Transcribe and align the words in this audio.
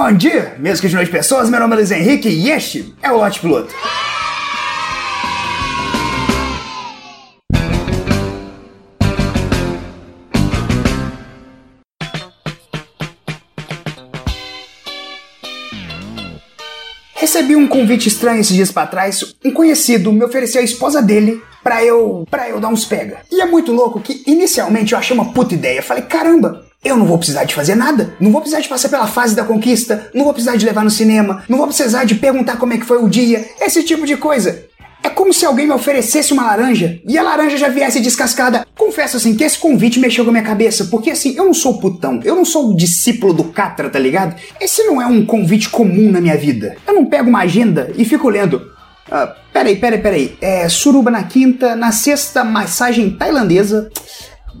Bom 0.00 0.12
dia, 0.12 0.54
meus 0.60 0.80
queridos 0.80 1.06
de 1.06 1.10
pessoas, 1.10 1.50
meu 1.50 1.58
nome 1.58 1.72
é 1.72 1.78
Luiz 1.78 1.90
Henrique 1.90 2.28
e 2.28 2.52
este 2.52 2.94
é 3.02 3.10
o 3.10 3.16
Lote 3.16 3.40
Piloto. 3.40 3.74
Recebi 17.16 17.56
um 17.56 17.66
convite 17.66 18.06
estranho 18.06 18.40
esses 18.40 18.54
dias 18.54 18.70
pra 18.70 18.86
trás. 18.86 19.34
Um 19.44 19.50
conhecido 19.50 20.12
me 20.12 20.22
ofereceu 20.24 20.60
a 20.60 20.64
esposa 20.64 21.02
dele 21.02 21.42
pra 21.60 21.84
eu, 21.84 22.24
pra 22.30 22.48
eu 22.48 22.60
dar 22.60 22.68
uns 22.68 22.84
pega. 22.84 23.22
E 23.32 23.40
é 23.40 23.46
muito 23.46 23.72
louco 23.72 24.00
que 24.00 24.22
inicialmente 24.28 24.92
eu 24.92 24.98
achei 24.98 25.12
uma 25.12 25.32
puta 25.32 25.54
ideia. 25.54 25.82
Falei, 25.82 26.04
caramba, 26.04 26.67
eu 26.84 26.96
não 26.96 27.06
vou 27.06 27.18
precisar 27.18 27.44
de 27.44 27.54
fazer 27.54 27.74
nada. 27.74 28.14
Não 28.20 28.30
vou 28.30 28.40
precisar 28.40 28.60
de 28.60 28.68
passar 28.68 28.88
pela 28.88 29.06
fase 29.06 29.34
da 29.34 29.44
conquista. 29.44 30.10
Não 30.14 30.24
vou 30.24 30.32
precisar 30.32 30.56
de 30.56 30.64
levar 30.64 30.84
no 30.84 30.90
cinema. 30.90 31.42
Não 31.48 31.58
vou 31.58 31.66
precisar 31.66 32.04
de 32.04 32.14
perguntar 32.14 32.56
como 32.56 32.72
é 32.72 32.78
que 32.78 32.86
foi 32.86 33.02
o 33.02 33.08
dia. 33.08 33.44
Esse 33.60 33.82
tipo 33.82 34.06
de 34.06 34.16
coisa. 34.16 34.64
É 35.02 35.08
como 35.08 35.32
se 35.32 35.46
alguém 35.46 35.66
me 35.66 35.72
oferecesse 35.72 36.32
uma 36.32 36.44
laranja 36.44 37.00
e 37.06 37.16
a 37.16 37.22
laranja 37.22 37.56
já 37.56 37.68
viesse 37.68 38.00
descascada. 38.00 38.66
Confesso 38.76 39.16
assim 39.16 39.34
que 39.36 39.44
esse 39.44 39.58
convite 39.58 40.00
mexeu 40.00 40.24
com 40.24 40.30
a 40.30 40.32
minha 40.32 40.44
cabeça, 40.44 40.86
porque 40.86 41.10
assim, 41.10 41.36
eu 41.36 41.44
não 41.44 41.54
sou 41.54 41.78
putão, 41.78 42.20
eu 42.24 42.34
não 42.34 42.44
sou 42.44 42.70
o 42.70 42.76
discípulo 42.76 43.32
do 43.32 43.44
Catra, 43.44 43.88
tá 43.88 43.98
ligado? 43.98 44.34
Esse 44.60 44.82
não 44.84 45.00
é 45.00 45.06
um 45.06 45.24
convite 45.24 45.68
comum 45.68 46.10
na 46.10 46.20
minha 46.20 46.36
vida. 46.36 46.76
Eu 46.86 46.94
não 46.94 47.06
pego 47.06 47.28
uma 47.28 47.40
agenda 47.40 47.92
e 47.96 48.04
fico 48.04 48.28
lendo. 48.28 48.60
Ah, 49.10 49.34
peraí, 49.52 49.76
peraí, 49.76 50.00
peraí. 50.00 50.36
É 50.40 50.68
suruba 50.68 51.10
na 51.10 51.22
quinta, 51.22 51.76
na 51.76 51.92
sexta, 51.92 52.42
massagem 52.42 53.10
tailandesa. 53.10 53.90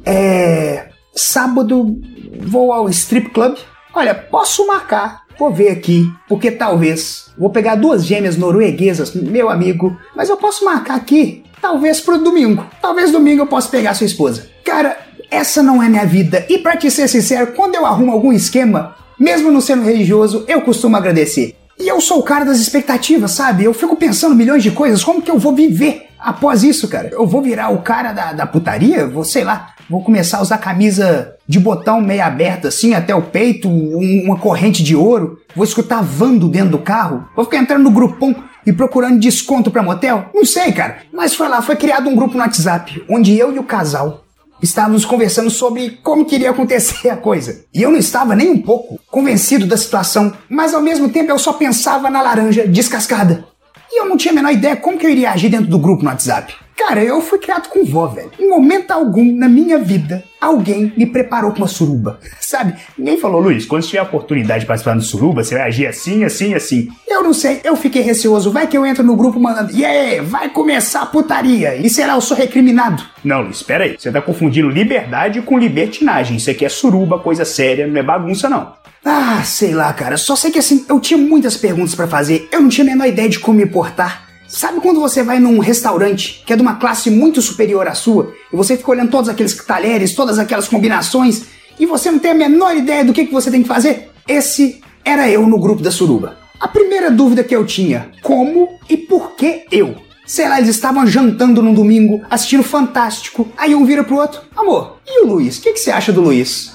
É. 0.04 0.87
Sábado 1.18 2.00
vou 2.40 2.72
ao 2.72 2.88
strip 2.88 3.30
club. 3.30 3.56
Olha, 3.92 4.14
posso 4.14 4.64
marcar. 4.68 5.22
Vou 5.36 5.52
ver 5.52 5.70
aqui, 5.70 6.08
porque 6.28 6.48
talvez. 6.48 7.32
Vou 7.36 7.50
pegar 7.50 7.74
duas 7.74 8.06
gêmeas 8.06 8.36
norueguesas, 8.36 9.12
meu 9.14 9.50
amigo, 9.50 9.96
mas 10.14 10.28
eu 10.28 10.36
posso 10.36 10.64
marcar 10.64 10.94
aqui, 10.94 11.42
talvez 11.60 12.00
pro 12.00 12.18
domingo. 12.18 12.64
Talvez 12.80 13.10
domingo 13.10 13.42
eu 13.42 13.46
possa 13.48 13.68
pegar 13.68 13.94
sua 13.94 14.06
esposa. 14.06 14.48
Cara, 14.64 14.96
essa 15.28 15.60
não 15.60 15.82
é 15.82 15.88
minha 15.88 16.06
vida. 16.06 16.46
E 16.48 16.58
pra 16.58 16.76
te 16.76 16.88
ser 16.88 17.08
sincero, 17.08 17.52
quando 17.52 17.74
eu 17.74 17.84
arrumo 17.84 18.12
algum 18.12 18.32
esquema, 18.32 18.94
mesmo 19.18 19.50
não 19.50 19.60
sendo 19.60 19.82
religioso, 19.82 20.44
eu 20.46 20.60
costumo 20.62 20.96
agradecer. 20.96 21.56
E 21.80 21.88
eu 21.88 22.00
sou 22.00 22.20
o 22.20 22.24
cara 22.24 22.44
das 22.44 22.60
expectativas, 22.60 23.32
sabe? 23.32 23.64
Eu 23.64 23.74
fico 23.74 23.96
pensando 23.96 24.36
milhões 24.36 24.62
de 24.62 24.70
coisas, 24.70 25.02
como 25.02 25.22
que 25.22 25.30
eu 25.30 25.38
vou 25.38 25.52
viver 25.52 26.06
após 26.18 26.62
isso, 26.62 26.88
cara? 26.88 27.08
Eu 27.12 27.26
vou 27.26 27.42
virar 27.42 27.70
o 27.70 27.82
cara 27.82 28.12
da, 28.12 28.32
da 28.32 28.46
putaria? 28.46 29.06
Vou, 29.06 29.24
sei 29.24 29.44
lá, 29.44 29.74
vou 29.88 30.02
começar 30.02 30.38
a 30.38 30.42
usar 30.42 30.58
camisa 30.58 31.34
de 31.46 31.58
botão 31.58 32.00
meio 32.00 32.22
aberta 32.22 32.68
assim 32.68 32.94
até 32.94 33.14
o 33.14 33.22
peito, 33.22 33.68
um, 33.68 34.22
uma 34.24 34.38
corrente 34.38 34.82
de 34.82 34.94
ouro? 34.94 35.40
Vou 35.54 35.64
escutar 35.64 36.02
vando 36.02 36.48
dentro 36.48 36.70
do 36.70 36.78
carro? 36.78 37.26
Vou 37.34 37.44
ficar 37.44 37.58
entrando 37.58 37.84
no 37.84 37.90
grupão 37.90 38.34
e 38.66 38.72
procurando 38.72 39.18
desconto 39.18 39.70
pra 39.70 39.82
motel? 39.82 40.26
Não 40.34 40.44
sei, 40.44 40.72
cara. 40.72 40.98
Mas 41.12 41.34
foi 41.34 41.48
lá, 41.48 41.62
foi 41.62 41.76
criado 41.76 42.08
um 42.08 42.14
grupo 42.14 42.34
no 42.34 42.40
WhatsApp, 42.40 43.02
onde 43.08 43.36
eu 43.36 43.54
e 43.54 43.58
o 43.58 43.64
casal 43.64 44.24
estávamos 44.62 45.04
conversando 45.04 45.50
sobre 45.50 45.98
como 46.02 46.24
queria 46.24 46.50
acontecer 46.50 47.08
a 47.10 47.16
coisa. 47.16 47.64
E 47.72 47.82
eu 47.82 47.90
não 47.90 47.98
estava 47.98 48.34
nem 48.34 48.50
um 48.50 48.60
pouco 48.60 48.98
convencido 49.10 49.66
da 49.66 49.76
situação, 49.76 50.32
mas 50.48 50.74
ao 50.74 50.82
mesmo 50.82 51.08
tempo 51.08 51.30
eu 51.30 51.38
só 51.38 51.52
pensava 51.52 52.10
na 52.10 52.20
laranja 52.20 52.66
descascada. 52.66 53.44
E 53.90 54.00
eu 54.00 54.06
não 54.06 54.16
tinha 54.16 54.32
a 54.32 54.34
menor 54.34 54.52
ideia 54.52 54.76
como 54.76 54.98
que 54.98 55.06
eu 55.06 55.10
iria 55.10 55.30
agir 55.30 55.48
dentro 55.48 55.68
do 55.68 55.78
grupo 55.78 56.02
no 56.02 56.10
WhatsApp. 56.10 56.54
Cara, 56.78 57.02
eu 57.02 57.20
fui 57.20 57.40
criado 57.40 57.68
com 57.68 57.84
vó, 57.84 58.06
velho. 58.06 58.30
Em 58.38 58.48
momento 58.48 58.92
algum 58.92 59.34
na 59.34 59.48
minha 59.48 59.78
vida, 59.78 60.24
alguém 60.40 60.92
me 60.96 61.04
preparou 61.04 61.50
pra 61.50 61.62
uma 61.62 61.66
suruba. 61.66 62.20
Sabe? 62.40 62.74
Ninguém 62.96 63.18
falou, 63.18 63.40
Luiz, 63.40 63.66
quando 63.66 63.82
você 63.82 63.88
tiver 63.88 63.98
a 63.98 64.04
oportunidade 64.04 64.60
de 64.60 64.66
participar 64.66 64.94
do 64.94 65.02
suruba, 65.02 65.42
você 65.42 65.56
vai 65.56 65.64
agir 65.64 65.88
assim, 65.88 66.22
assim, 66.22 66.54
assim. 66.54 66.88
Eu 67.06 67.24
não 67.24 67.34
sei, 67.34 67.60
eu 67.64 67.74
fiquei 67.74 68.00
receoso. 68.00 68.52
Vai 68.52 68.68
que 68.68 68.78
eu 68.78 68.86
entro 68.86 69.02
no 69.02 69.16
grupo 69.16 69.40
mandando, 69.40 69.72
e 69.72 69.82
yeah, 69.82 70.22
vai 70.22 70.48
começar 70.50 71.02
a 71.02 71.06
putaria. 71.06 71.74
E 71.74 71.90
será 71.90 72.14
eu 72.14 72.20
sou 72.20 72.36
recriminado? 72.36 73.02
Não, 73.24 73.42
Luiz, 73.42 73.56
espera 73.56 73.82
aí. 73.82 73.96
Você 73.98 74.12
tá 74.12 74.22
confundindo 74.22 74.70
liberdade 74.70 75.42
com 75.42 75.58
libertinagem. 75.58 76.36
Isso 76.36 76.48
aqui 76.48 76.64
é 76.64 76.68
suruba, 76.68 77.18
coisa 77.18 77.44
séria, 77.44 77.88
não 77.88 77.98
é 77.98 78.02
bagunça, 78.04 78.48
não. 78.48 78.72
Ah, 79.04 79.42
sei 79.44 79.74
lá, 79.74 79.92
cara. 79.92 80.16
Só 80.16 80.36
sei 80.36 80.52
que 80.52 80.58
assim, 80.58 80.86
eu 80.88 81.00
tinha 81.00 81.18
muitas 81.18 81.56
perguntas 81.56 81.94
pra 81.94 82.06
fazer. 82.06 82.48
Eu 82.52 82.60
não 82.60 82.68
tinha 82.68 82.84
a 82.84 82.90
menor 82.90 83.06
ideia 83.06 83.28
de 83.28 83.40
como 83.40 83.58
me 83.58 83.66
portar. 83.66 84.27
Sabe 84.48 84.80
quando 84.80 84.98
você 84.98 85.22
vai 85.22 85.38
num 85.38 85.58
restaurante 85.58 86.42
que 86.46 86.54
é 86.54 86.56
de 86.56 86.62
uma 86.62 86.76
classe 86.76 87.10
muito 87.10 87.42
superior 87.42 87.86
à 87.86 87.94
sua 87.94 88.32
e 88.50 88.56
você 88.56 88.78
fica 88.78 88.90
olhando 88.90 89.10
todos 89.10 89.28
aqueles 89.28 89.54
talheres, 89.54 90.14
todas 90.14 90.38
aquelas 90.38 90.66
combinações 90.66 91.42
e 91.78 91.84
você 91.84 92.10
não 92.10 92.18
tem 92.18 92.30
a 92.30 92.34
menor 92.34 92.74
ideia 92.74 93.04
do 93.04 93.12
que, 93.12 93.26
que 93.26 93.32
você 93.32 93.50
tem 93.50 93.60
que 93.60 93.68
fazer? 93.68 94.10
Esse 94.26 94.80
era 95.04 95.28
eu 95.28 95.46
no 95.46 95.60
grupo 95.60 95.82
da 95.82 95.90
suruba. 95.90 96.38
A 96.58 96.66
primeira 96.66 97.10
dúvida 97.10 97.44
que 97.44 97.54
eu 97.54 97.66
tinha, 97.66 98.10
como 98.22 98.78
e 98.88 98.96
por 98.96 99.36
que 99.36 99.66
eu? 99.70 99.96
Sei 100.26 100.48
lá, 100.48 100.58
eles 100.58 100.70
estavam 100.70 101.06
jantando 101.06 101.62
num 101.62 101.74
domingo, 101.74 102.22
assistindo 102.30 102.62
Fantástico. 102.62 103.46
Aí 103.56 103.74
um 103.74 103.84
vira 103.84 104.02
pro 104.02 104.16
outro, 104.16 104.40
amor, 104.56 104.98
e 105.06 105.24
o 105.24 105.28
Luiz? 105.28 105.58
O 105.58 105.62
que, 105.62 105.74
que 105.74 105.80
você 105.80 105.90
acha 105.90 106.10
do 106.10 106.22
Luiz? 106.22 106.72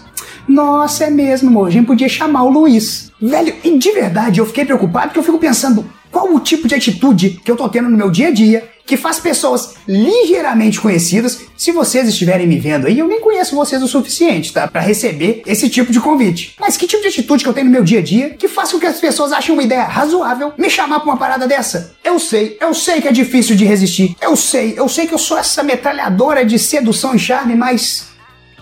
Nossa, 0.48 1.06
é 1.06 1.10
mesmo, 1.10 1.50
amor, 1.50 1.68
a 1.68 1.72
gente 1.72 1.88
podia 1.88 2.08
chamar 2.08 2.44
o 2.44 2.50
Luiz. 2.50 3.12
Velho, 3.20 3.56
e 3.64 3.78
de 3.78 3.92
verdade 3.92 4.40
eu 4.40 4.46
fiquei 4.46 4.64
preocupado 4.64 5.08
porque 5.08 5.20
eu 5.20 5.24
fico 5.24 5.40
pensando, 5.40 5.86
qual 6.14 6.32
o 6.32 6.40
tipo 6.40 6.68
de 6.68 6.76
atitude 6.76 7.42
que 7.44 7.50
eu 7.50 7.56
tô 7.56 7.68
tendo 7.68 7.90
no 7.90 7.98
meu 7.98 8.12
dia 8.12 8.28
a 8.28 8.32
dia 8.32 8.70
que 8.86 8.96
faz 8.96 9.20
pessoas 9.20 9.76
ligeiramente 9.88 10.80
conhecidas, 10.80 11.42
se 11.58 11.72
vocês 11.72 12.08
estiverem 12.08 12.46
me 12.46 12.60
vendo 12.60 12.86
aí, 12.86 13.00
eu 13.00 13.08
nem 13.08 13.20
conheço 13.20 13.56
vocês 13.56 13.82
o 13.82 13.88
suficiente, 13.88 14.54
tá? 14.54 14.68
Para 14.68 14.82
receber 14.82 15.42
esse 15.48 15.70
tipo 15.70 15.92
de 15.92 16.00
convite. 16.00 16.56
Mas 16.60 16.78
que 16.78 16.86
tipo 16.86 17.02
de 17.02 17.08
atitude 17.08 17.44
que 17.44 17.50
eu 17.50 17.54
tenho 17.54 17.66
no 17.66 17.72
meu 17.72 17.84
dia 17.84 18.00
a 18.00 18.04
dia 18.04 18.32
que 18.32 18.48
faz 18.48 18.72
com 18.72 18.80
que 18.80 18.86
as 18.86 19.00
pessoas 19.00 19.32
achem 19.32 19.54
uma 19.54 19.64
ideia 19.64 19.86
razoável 19.86 20.54
me 20.56 20.70
chamar 20.70 21.00
pra 21.00 21.10
uma 21.10 21.18
parada 21.18 21.48
dessa? 21.48 21.96
Eu 22.04 22.20
sei, 22.20 22.58
eu 22.62 22.74
sei 22.76 23.02
que 23.02 23.08
é 23.08 23.12
difícil 23.12 23.56
de 23.56 23.66
resistir. 23.66 24.16
Eu 24.22 24.36
sei, 24.36 24.76
eu 24.78 24.88
sei 24.88 25.08
que 25.08 25.14
eu 25.14 25.20
sou 25.20 25.38
essa 25.38 25.64
metralhadora 25.64 26.46
de 26.46 26.60
sedução 26.60 27.16
e 27.16 27.20
charme, 27.20 27.56
mas. 27.56 28.10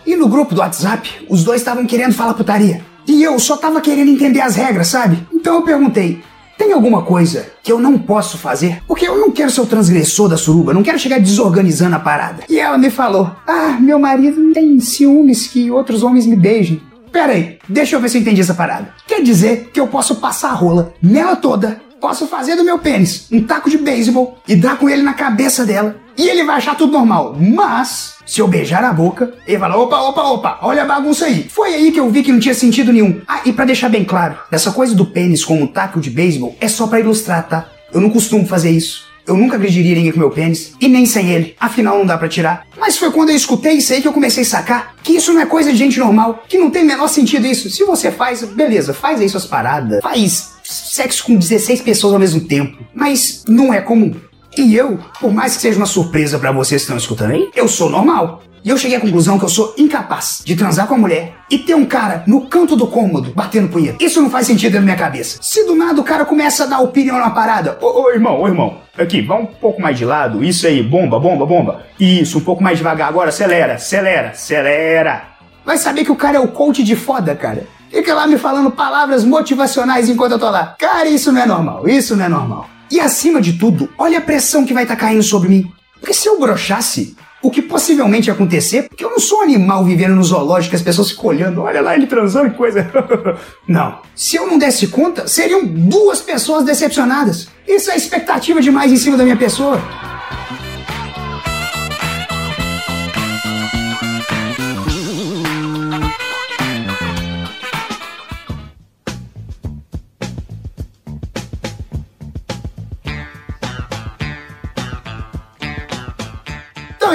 E 0.06 0.16
no 0.16 0.30
grupo 0.30 0.56
do 0.56 0.62
WhatsApp, 0.62 1.26
os 1.28 1.44
dois 1.44 1.60
estavam 1.60 1.86
querendo 1.86 2.14
falar 2.14 2.34
putaria. 2.34 2.86
E 3.08 3.24
eu 3.24 3.38
só 3.40 3.58
tava 3.58 3.82
querendo 3.82 4.10
entender 4.10 4.40
as 4.40 4.56
regras, 4.56 4.88
sabe? 4.88 5.28
Então 5.34 5.56
eu 5.56 5.64
perguntei: 5.64 6.22
tem 6.62 6.74
alguma 6.74 7.02
coisa 7.02 7.48
que 7.64 7.72
eu 7.72 7.80
não 7.80 7.98
posso 7.98 8.38
fazer? 8.38 8.84
Porque 8.88 9.08
eu 9.08 9.18
não 9.18 9.32
quero 9.32 9.50
ser 9.50 9.62
o 9.62 9.66
transgressor 9.66 10.30
da 10.30 10.38
suruba, 10.38 10.76
não 10.76 10.84
quero 10.84 11.00
chegar 11.00 11.20
desorganizando 11.20 11.96
a 11.96 12.00
parada. 12.00 12.44
E 12.48 12.60
ela 12.60 12.78
me 12.78 12.92
falou: 12.92 13.36
Ah, 13.48 13.80
meu 13.80 13.98
marido 13.98 14.54
tem 14.54 14.80
ciúmes 14.80 15.48
que 15.48 15.72
outros 15.72 16.04
homens 16.04 16.28
me 16.28 16.36
beijem. 16.36 16.80
Pera 17.12 17.34
aí, 17.34 17.58
deixa 17.68 17.96
eu 17.96 18.00
ver 18.00 18.10
se 18.10 18.18
eu 18.20 18.22
entendi 18.22 18.42
essa 18.42 18.54
parada. 18.54 18.94
Quer 19.08 19.24
dizer 19.24 19.72
que 19.74 19.80
eu 19.80 19.88
posso 19.88 20.18
passar 20.18 20.52
a 20.52 20.54
rola 20.54 20.94
nela 21.02 21.36
toda, 21.36 21.82
posso 22.00 22.28
fazer 22.28 22.56
do 22.56 22.64
meu 22.64 22.78
pênis 22.78 23.28
um 23.32 23.42
taco 23.42 23.68
de 23.68 23.80
beisebol 23.80 24.38
e 24.48 24.56
dar 24.56 24.78
com 24.78 24.88
ele 24.88 25.02
na 25.02 25.14
cabeça 25.14 25.66
dela, 25.66 25.96
e 26.16 26.30
ele 26.30 26.44
vai 26.44 26.58
achar 26.58 26.78
tudo 26.78 26.94
normal. 26.94 27.36
Mas, 27.40 28.18
se 28.32 28.40
eu 28.40 28.48
beijar 28.48 28.82
a 28.82 28.94
boca, 28.94 29.34
ele 29.46 29.58
vai 29.58 29.70
falar: 29.70 29.84
opa, 29.84 30.00
opa, 30.04 30.22
opa, 30.22 30.60
olha 30.62 30.84
a 30.84 30.86
bagunça 30.86 31.26
aí. 31.26 31.48
Foi 31.50 31.74
aí 31.74 31.92
que 31.92 32.00
eu 32.00 32.10
vi 32.10 32.24
que 32.24 32.32
não 32.32 32.40
tinha 32.40 32.56
sentido 32.56 32.94
nenhum. 32.94 33.20
Ah, 33.28 33.42
e 33.44 33.52
pra 33.52 33.66
deixar 33.66 33.90
bem 33.90 34.06
claro, 34.06 34.38
essa 34.50 34.72
coisa 34.72 34.96
do 34.96 35.06
pênis 35.06 35.44
como 35.44 35.64
um 35.64 35.68
taco 35.68 36.00
de 36.00 36.10
beisebol 36.10 36.56
é 36.62 36.70
só 36.70 36.88
para 36.88 37.02
ilustrar, 37.02 37.46
tá? 37.46 37.68
Eu 37.94 38.00
não 38.00 38.10
costumo 38.10 38.48
fazer 38.48 38.72
isso. 38.72 39.04
Eu 39.28 39.36
nunca 39.36 39.58
agrediria 39.58 39.96
ninguém 39.96 40.14
com 40.14 40.20
meu 40.20 40.32
pênis, 40.32 40.74
e 40.80 40.88
nem 40.88 41.06
sem 41.06 41.30
ele, 41.30 41.56
afinal 41.60 41.98
não 41.98 42.06
dá 42.06 42.18
pra 42.18 42.30
tirar. 42.30 42.66
Mas 42.80 42.98
foi 42.98 43.12
quando 43.12 43.32
eu 43.32 43.36
escutei 43.36 43.74
isso 43.74 43.92
aí 43.92 44.02
que 44.02 44.08
eu 44.08 44.14
comecei 44.14 44.44
a 44.44 44.46
sacar 44.46 44.96
que 45.04 45.12
isso 45.12 45.34
não 45.34 45.42
é 45.42 45.46
coisa 45.46 45.70
de 45.70 45.78
gente 45.78 46.00
normal, 46.00 46.42
que 46.48 46.58
não 46.58 46.72
tem 46.72 46.84
o 46.84 46.88
menor 46.88 47.10
sentido 47.10 47.46
isso. 47.46 47.70
Se 47.70 47.84
você 47.84 48.12
faz, 48.12 48.44
beleza, 48.44 48.94
faz 48.94 49.20
aí 49.20 49.28
suas 49.28 49.46
paradas, 49.46 50.02
faz 50.02 50.54
sexo 50.64 51.26
com 51.26 51.36
16 51.36 51.82
pessoas 51.82 52.14
ao 52.14 52.20
mesmo 52.20 52.40
tempo, 52.40 52.78
mas 52.96 53.44
não 53.46 53.74
é 53.74 53.82
comum. 53.82 54.16
E 54.58 54.76
eu, 54.76 55.00
por 55.20 55.34
mais 55.34 55.56
que 55.56 55.62
seja 55.62 55.78
uma 55.78 55.86
surpresa 55.86 56.38
pra 56.38 56.52
vocês 56.52 56.82
que 56.82 56.86
estão 56.86 56.98
escutando 56.98 57.32
aí, 57.32 57.50
eu 57.56 57.68
sou 57.68 57.90
normal. 57.90 58.42
E 58.64 58.70
eu 58.70 58.78
cheguei 58.78 58.98
à 58.98 59.02
conclusão 59.02 59.40
que 59.40 59.46
eu 59.46 59.50
sou 59.50 59.74
incapaz 59.76 60.44
de 60.46 60.56
transar 60.56 60.88
com 60.88 60.94
a 60.94 60.98
mulher 60.98 61.34
e 61.50 61.58
ter 61.58 61.74
um 61.74 61.86
cara 61.86 62.24
no 62.28 62.42
canto 62.42 62.76
do 62.76 62.86
cômodo 62.86 63.32
batendo 63.34 63.70
punheta. 63.70 64.04
Isso 64.04 64.22
não 64.22 64.30
faz 64.30 64.46
sentido 64.46 64.76
na 64.76 64.82
minha 64.82 64.96
cabeça. 64.96 65.40
Se 65.42 65.66
do 65.66 65.76
nada 65.76 66.00
o 66.00 66.04
cara 66.04 66.26
começa 66.26 66.66
a 66.66 66.68
dar 66.68 66.80
opinião 66.80 67.18
na 67.18 67.32
parada, 67.32 67.78
ô, 67.82 68.04
ô 68.04 68.12
irmão, 68.12 68.40
ô 68.40 68.48
irmão, 68.48 68.78
aqui, 68.96 69.22
vá 69.22 69.36
um 69.36 69.48
pouco 69.48 69.82
mais 69.82 69.98
de 69.98 70.06
lado, 70.06 70.44
isso 70.44 70.68
aí, 70.68 70.84
bomba, 70.84 71.20
bomba, 71.20 71.46
bomba. 71.46 71.82
Isso, 72.00 72.38
um 72.38 72.42
pouco 72.42 72.62
mais 72.62 72.78
devagar, 72.78 73.10
agora 73.10 73.30
acelera, 73.30 73.76
acelera, 73.76 74.30
acelera. 74.30 75.24
Vai 75.66 75.78
saber 75.78 76.04
que 76.04 76.12
o 76.12 76.16
cara 76.16 76.38
é 76.38 76.40
o 76.40 76.48
coach 76.48 76.84
de 76.84 76.96
foda, 76.96 77.34
cara. 77.36 77.66
Fica 77.90 78.14
lá 78.14 78.28
me 78.28 78.38
falando 78.38 78.70
palavras 78.70 79.26
motivacionais 79.26 80.08
enquanto 80.08 80.34
eu 80.34 80.40
tô 80.40 80.50
lá. 80.50 80.76
Cara, 80.78 81.10
isso 81.10 81.32
não 81.32 81.42
é 81.42 81.46
normal, 81.48 81.90
isso 81.90 82.16
não 82.16 82.26
é 82.26 82.30
normal. 82.30 82.70
E 82.92 83.00
acima 83.00 83.42
de 83.42 83.54
tudo, 83.54 83.90
olha 83.98 84.18
a 84.18 84.22
pressão 84.22 84.66
que 84.66 84.74
vai 84.74 84.84
estar 84.84 84.96
tá 84.96 85.02
caindo 85.02 85.24
sobre 85.24 85.48
mim. 85.48 85.72
Porque 86.00 86.14
se 86.14 86.28
eu 86.28 86.40
brochasse, 86.40 87.16
o 87.42 87.50
que 87.50 87.62
possivelmente 87.62 88.28
ia 88.28 88.34
acontecer, 88.34 88.84
porque 88.84 89.04
eu 89.04 89.10
não 89.10 89.20
sou 89.20 89.40
um 89.40 89.44
animal 89.44 89.84
vivendo 89.84 90.16
no 90.16 90.24
zoológico, 90.24 90.76
as 90.76 90.82
pessoas 90.82 91.10
ficam 91.10 91.28
olhando, 91.28 91.62
olha 91.62 91.82
lá 91.82 91.96
ele 91.96 92.06
transando, 92.06 92.52
que 92.52 92.58
coisa. 92.58 92.92
não. 93.68 94.00
Se 94.14 94.36
eu 94.36 94.46
não 94.46 94.58
desse 94.58 94.88
conta, 94.88 95.28
seriam 95.28 95.66
duas 95.66 96.22
pessoas 96.22 96.64
decepcionadas. 96.64 97.48
Isso 97.68 97.90
é 97.90 97.96
expectativa 97.96 98.62
demais 98.62 98.92
em 98.92 98.98
cima 98.98 99.18
da 99.18 99.24
minha 99.24 99.38
pessoa. 99.38 99.82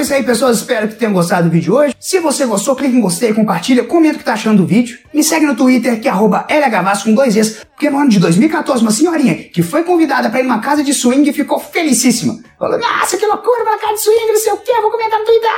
Isso 0.00 0.12
aí, 0.12 0.22
pessoas. 0.22 0.58
Espero 0.58 0.88
que 0.88 0.94
tenham 0.94 1.12
gostado 1.12 1.48
do 1.48 1.50
vídeo 1.50 1.75
hoje. 1.75 1.94
Se 1.98 2.20
você 2.20 2.44
gostou, 2.46 2.76
clique 2.76 2.96
em 2.96 3.00
gostei, 3.00 3.32
compartilha, 3.32 3.84
comenta 3.84 4.16
o 4.16 4.19
que 4.19 4.25
tá 4.25 4.34
achando 4.34 4.58
do 4.58 4.66
vídeo. 4.66 4.98
Me 5.12 5.22
segue 5.22 5.46
no 5.46 5.54
Twitter, 5.54 6.00
que 6.00 6.08
é 6.08 6.10
arroba 6.10 6.46
LHVasco 6.48 7.08
com 7.08 7.14
dois 7.14 7.37
Es, 7.37 7.64
porque 7.75 7.90
no 7.90 7.98
ano 7.98 8.10
de 8.10 8.19
2014, 8.19 8.82
uma 8.82 8.90
senhorinha 8.90 9.34
que 9.34 9.62
foi 9.62 9.82
convidada 9.84 10.31
para 10.31 10.40
ir 10.40 10.43
numa 10.43 10.60
casa 10.60 10.82
de 10.82 10.93
swing 10.93 11.32
ficou 11.32 11.58
felicíssima. 11.58 12.38
Falou, 12.58 12.78
nossa, 12.78 13.16
que 13.16 13.26
loucura, 13.26 13.62
uma 13.62 13.78
casa 13.78 13.94
de 13.94 14.00
swing, 14.00 14.32
não 14.32 14.40
sei 14.40 14.52
o 14.52 14.56
que, 14.58 14.81
vou 14.81 14.90
comentar 14.90 15.19
no 15.19 15.25
Twitter. 15.25 15.50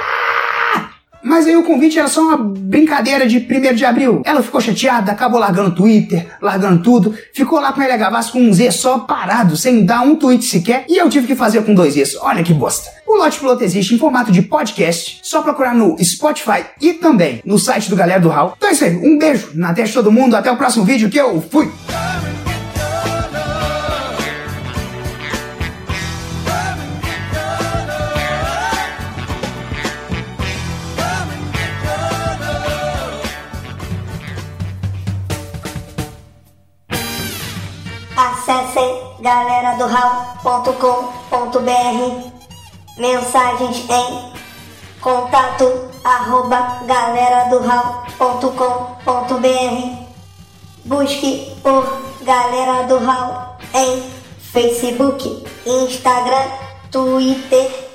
Mas 1.23 1.46
aí 1.46 1.56
o 1.56 1.64
convite 1.64 1.99
era 1.99 2.08
só 2.08 2.23
uma 2.23 2.37
brincadeira 2.37 3.26
de 3.26 3.38
1 3.38 3.75
de 3.75 3.85
abril. 3.85 4.23
Ela 4.25 4.43
ficou 4.43 4.61
chateada, 4.61 5.12
acabou 5.12 5.40
largando 5.40 5.70
o 5.70 5.75
Twitter, 5.75 6.26
largando 6.40 6.82
tudo, 6.82 7.14
ficou 7.35 7.61
lá 7.61 7.73
com 7.73 7.82
ele 7.82 7.96
Gavassi 7.96 8.32
com 8.32 8.40
um 8.40 8.52
Z 8.52 8.70
só 8.70 9.00
parado, 9.00 9.56
sem 9.56 9.85
dar 9.85 10.02
um 10.02 10.14
tweet 10.14 10.44
sequer, 10.44 10.85
e 10.88 10.96
eu 10.96 11.08
tive 11.08 11.26
que 11.26 11.35
fazer 11.35 11.62
com 11.62 11.75
dois 11.75 11.94
Zs. 11.94 12.17
Olha 12.20 12.43
que 12.43 12.55
bosta. 12.55 12.98
O 13.08 13.16
Lote 13.16 13.38
Piloto 13.38 13.64
existe 13.64 13.94
em 13.94 13.99
formato 13.99 14.31
de 14.31 14.43
podcast, 14.43 15.20
só 15.22 15.40
procurar 15.40 15.75
no 15.75 15.96
Spotify 15.99 16.66
e 16.78 16.93
também 16.93 17.40
no 17.43 17.58
site 17.58 17.88
do 17.88 17.96
Galera 17.96 18.20
do 18.20 18.28
Hall. 18.28 18.52
Então 18.55 18.69
é 18.69 18.72
isso 18.72 18.84
aí, 18.84 18.94
um 18.96 19.16
beijo. 19.19 19.52
Na 19.55 19.72
testa 19.72 19.88
de 19.88 19.94
todo 19.94 20.12
mundo, 20.12 20.37
até 20.37 20.52
o 20.52 20.58
próximo 20.58 20.84
vídeo 20.84 21.08
que 21.08 21.16
eu 21.16 21.40
fui! 21.40 21.72
Acessem 38.14 38.99
galera 39.22 39.76
do 39.78 39.87
Mensagens 42.99 43.89
em 43.89 44.33
contato 45.00 45.89
arroba 46.03 46.81
galera 46.85 47.49
do 47.49 47.61
Busque 50.85 51.56
por 51.62 52.03
Galera 52.23 52.89
do 52.89 52.99
Hall 52.99 53.56
em 53.75 54.03
Facebook, 54.41 55.47
Instagram, 55.65 56.50
Twitter 56.91 57.88